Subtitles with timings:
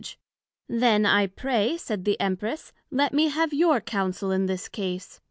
[0.67, 5.19] Then, I pray, said the Empress, let me have your counsel in this case.